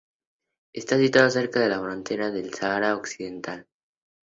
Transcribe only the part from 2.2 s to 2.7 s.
del